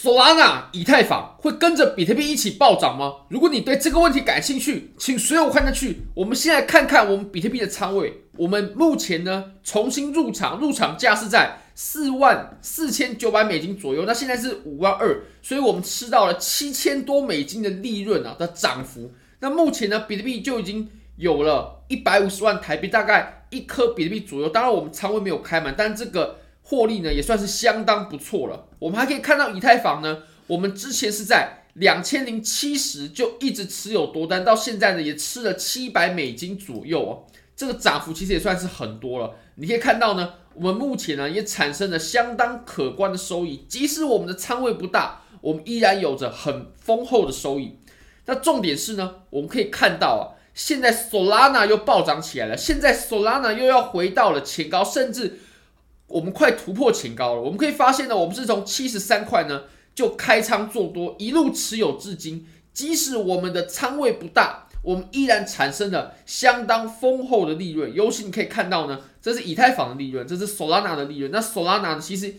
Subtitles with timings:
[0.00, 3.12] Solana 以太坊会跟着比特币一起暴涨吗？
[3.28, 6.02] 如果你对这个问题感兴趣，请随我看下去。
[6.14, 8.22] 我们先来看看我们比特币的仓位。
[8.36, 14.04] 我们目前呢，重新入场，入场价是在四万四千九百美金左右。
[14.06, 19.10] 那现在是五万二，所以我们吃到了七千多美金的利润啊的涨幅。
[19.40, 24.48] 那目前呢，比特币就已经有了一百五十万台币，大概一颗比特币左右。
[24.48, 26.36] 当然，我们仓位没有开满，但这个。
[26.68, 28.66] 获利呢也算是相当不错了。
[28.78, 37.24] 我们还可以看到以太坊呢，我们之前是在两千零七十就一直持有多单，到现在呢也吃了七百美金左右哦。
[37.56, 39.34] 这个涨幅其实也算是很多了。
[39.54, 47.78] 你可以看到呢，我们目前呢也产生了相当可观的收益，即使我们的仓位不大，我们依然有着很丰厚的收益。
[48.26, 55.38] 那重点是呢，我们可以看到啊，现在 Solana 又暴涨起来了，现在 Solana 又要回到了前高，甚至。
[56.08, 62.46] 我们快突破前高了，我们可以发现呢，我们是从七十三块呢就开仓做多，一路持有至今。
[62.72, 67.92] 即使我们的仓位不大，我们依然产生了相当丰厚的利润。
[67.92, 71.30] 尤其你可以看到呢，这是以太坊的利润，这是 Solana 的利润。
[71.30, 72.36] 那 Solana 其实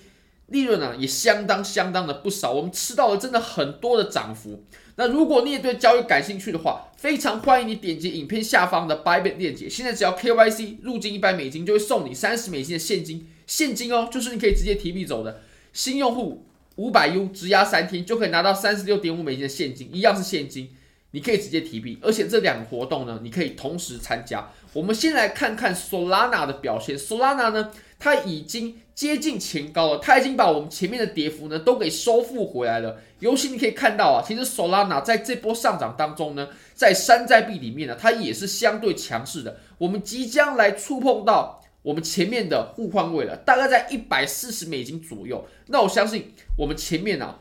[0.47, 4.63] 利润呢也相当相当的不少，我们吃到了真的很多的涨幅。
[4.95, 9.69] 那如果你也对交易感兴趣的话，非常欢迎你点击影片下方的 Buybit 链接。
[9.69, 13.27] 现在只要 KYC 入金一百美金，就会送你三十美金的现金。
[13.49, 15.41] 现金哦，就是你可以直接提币走的。
[15.73, 20.69] 新用户五百 U 直押三天就可以拿到三十六点五美金的现金，一样是现金，
[21.11, 21.97] 你可以直接提币。
[21.99, 24.51] 而且这两个活动呢，你可以同时参加。
[24.73, 26.95] 我们先来看看 Solana 的表现。
[26.95, 32.99] Solana 呢，它已经接近前高了，它已经把我们前面的跌幅呢都给收复回来了。
[33.19, 39.57] 尤其你可以看到啊，其实 Solana 在这波上涨当中呢，在山寨币里面呢，它也是相对强势的。
[39.79, 41.58] 我们即将来触碰到。
[41.81, 45.45] 我们前面的互换位了，大概在一百四十美金左右。
[45.67, 47.39] 那我相信我们前面啊，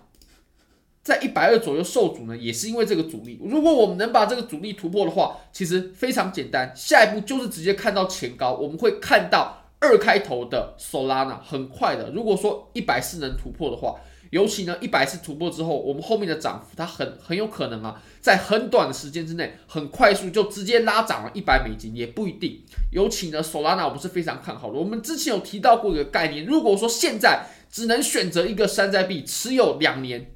[1.03, 3.39] 在一百二左右受阻呢，也是因为这个阻力。
[3.43, 12.11] 如果我们能把这个阻力突破的话，其实非常简单，下一步就是直接看到前高，我们会看到二开头的 Solana，很快的。
[12.11, 13.95] 如果说一百四能突破的话。
[14.31, 22.61] 尤其呢，一百次突破之后，我们后面的涨幅它很很有可能啊，在很短的时间之内，很快速就直接拉涨了一百美金，也不一定。
[22.93, 24.79] 尤其呢，Solana 我们是非常看好的。
[24.79, 30.31] 我们之前有提到过一个概念，如果说现在只能选择一个山寨币持有两年，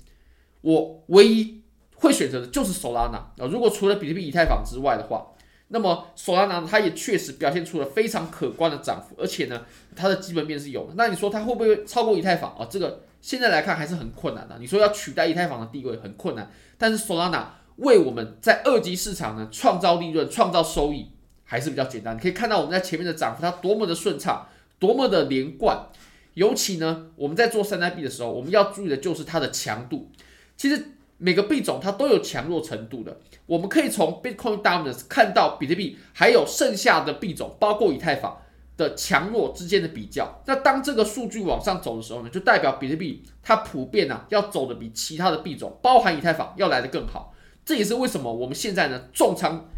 [0.63, 1.63] 我唯一
[1.97, 3.47] 会选择的就是 Solana 啊。
[3.51, 5.27] 如果除了比特币、以太坊之外的话，
[5.69, 10.91] 那么 Solana 它也确实表现出了非常可观的涨幅，而且呢，它的基本面是有。
[10.97, 12.67] 那你说它会不会超过以太坊啊？
[12.71, 13.03] 这个。
[13.23, 14.59] 现在来看还是很困难的。
[14.59, 17.45] 你说要取代以太坊的地位很困难，但是 Solana
[17.77, 21.13] 为我们在二级市场呢创造利润、创造收益
[21.45, 22.15] 还是比较简单。
[22.17, 24.47] 你可以看到我们在前面的涨幅它多么的顺畅，
[24.79, 25.87] 多么的连贯。
[26.35, 30.11] 尤其呢，我们在做山寨币的时候，我们要注意的就是它的强度。
[30.57, 30.83] 其实
[31.19, 33.19] 每个币种它都有强弱程度的。
[33.47, 38.39] 我们可以从 Bitcoin Dominance 看到比特币还有剩下的币种，包括以太坊。
[38.83, 47.33] 的强弱之间的比较，那当这个数据往上走的时候呢，就代表比特币它普遍呢、啊、要走的比其他的币种，包含以太坊要来的更好。
[47.65, 49.69] 这也是为什么我们现在呢重仓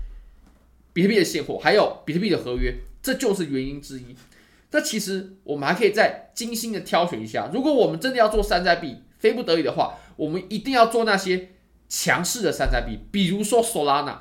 [0.92, 4.16] 比特币的现货，还有比特币的合约，这就是原因之一。
[4.70, 11.50] 那其实我们还可以再精心的挑选一下，如果我们真的要做山寨币，非不得已的话，我们一定要做那些
[11.88, 14.16] 强势的山寨币，比如说 Solana。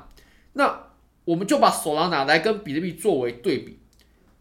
[0.52, 0.90] 那
[1.24, 3.80] 我们就把 Solana 来跟比特币作为对比。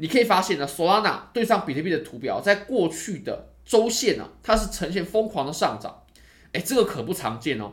[0.03, 6.03] 你可以发现呢，Solana 对上比特币的图表，在过去的周线呢、它是呈现疯狂的上涨，
[6.51, 7.71] 哎，这个可不常见哦。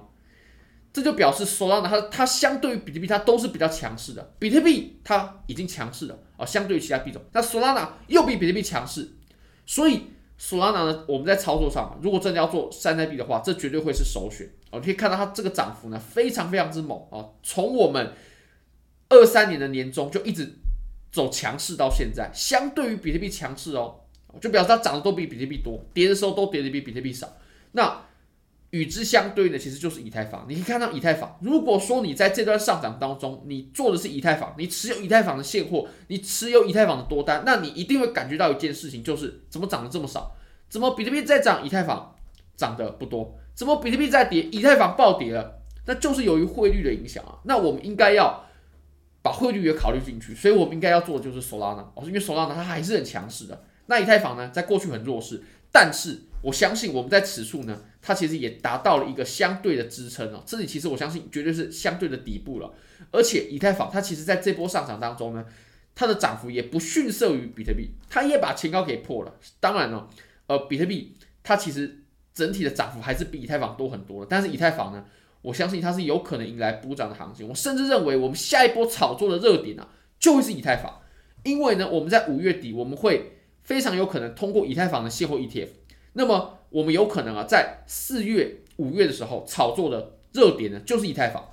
[0.92, 4.32] 这就表示 Solana 它它相对于比特币，它都是比较强势的。
[4.38, 9.10] 比特币它已经强势了啊，相对于其他币种，那 Solana 又比比特币强势，
[9.66, 10.04] 所以
[10.38, 14.48] Solana 呢，我们在操作上，如果真的要做山寨币的话，这绝对会是首选。
[14.70, 18.12] 我可以看到它这个涨幅呢，非常非常之猛啊，从我们
[19.08, 20.58] 二三年的年中就一直。
[21.10, 24.00] 走强势到现在，相对于比特币强势哦，
[24.40, 27.28] 就表示它涨的都比比特币多，跌的时候都跌的比比特币少。
[27.72, 28.02] 那
[28.70, 30.46] 与之相对的其实就是以太坊。
[30.48, 40.36] 你可以看到以太坊，如果说你在这段上涨当中，你做的是以太坊，你持有以太坊的现货，你持有以太坊的多单，那你一定会感觉到一件事情，就是怎么涨得这么少？
[40.68, 42.14] 怎么比特币在涨，以太坊
[42.56, 43.36] 涨得不多？
[43.54, 45.60] 怎么比特币在跌，以太坊暴跌了？
[45.86, 47.38] 那就是由于汇率的影响啊。
[47.42, 48.44] 那我们应该要。
[49.22, 53.62] 把汇率也考虑进去，所以我们应该要做的就是 Solana 哦，因为 Solana 它还是很强势的。
[53.86, 60.42] 那以太坊呢，在过去很弱势，但是我相信我们在此处呢，它其实也达到了一个相对的支撑哦。
[60.46, 62.72] 这里其实我相信绝对是相对的底部了。
[63.10, 65.44] 而且以太坊它其实在这波上涨当中呢，
[65.94, 69.34] 它的涨幅也不逊色于比特币，它也把前高给破了。
[69.58, 70.08] 当然了，
[70.46, 71.96] 呃，比特币它其实。
[72.32, 74.28] 整体的涨幅还是比以太坊多很多的。
[74.30, 75.04] 但是以太坊呢，
[75.42, 77.48] 我相信它是有可能迎来补涨的行情。
[77.48, 79.88] 我甚至认为，我们下一波炒作的热点啊，
[80.18, 81.00] 就会是以太坊，
[81.44, 83.32] 因为呢，我们在五月底我们会
[83.62, 85.68] 非常有可能通过以太坊的现货 ETF。
[86.12, 91.44] 那么我们有可能啊，在四月、五月的时候炒作的热点呢，就是以太坊。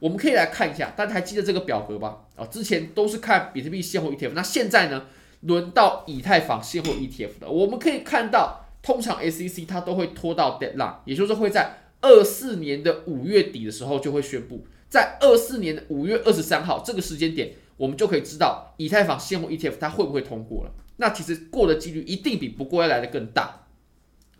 [0.00, 2.26] 我们可以来看一下，大家还记得这个表格吧？
[2.36, 5.06] 啊，之前都是看比特币现货 ETF，那现在呢，
[5.40, 7.48] 轮到以太坊现货 ETF 的。
[7.50, 20.70] 我们可以看到，通常 SEC 它都会拖到 deadline，也就是会在二四年的五月底的时候就会宣布，在二四年的五月二十三号这个时间点，我们就可以知道以太坊现货 ETF 它会不会通过了。
[20.98, 23.66] 那其实过的几率一定比不过要来的更大。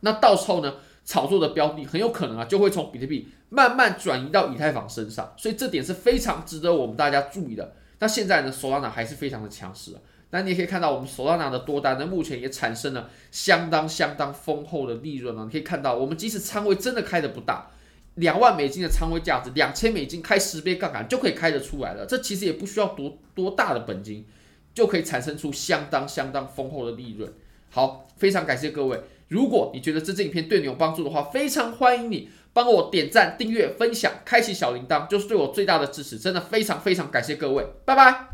[0.00, 0.75] 那到时候呢，
[1.06, 7.75] 炒作的标的很有可能啊，就会从比特币慢慢转移到以太坊身上，所以这点是非常值得我们大家注意的。
[8.00, 9.99] 那现在呢首档呢还是非常的强势啊。
[10.35, 15.45] 那你也可以看到，我们 Solana 的多单呢，目前也产生了相当相当丰厚的利润啊。
[15.45, 17.71] 你可以看到，我们即使仓位真的开的不大，
[18.17, 22.05] 两万美金的仓位价值，两千美金开十倍杠杆就可以开得出来了。
[22.05, 24.27] 这其实也不需要多多大的本金，
[24.75, 27.33] 就可以产生出相当相当丰厚的利润。
[27.71, 29.01] 好，非常感谢各位。
[29.29, 36.19] 如果你觉得这支影片对你有帮助的话，非常欢迎你帮我点赞、订阅、分享、开启小铃铛，就是对我最大的支持。
[36.19, 38.34] 真的非常非常感谢各位，拜拜。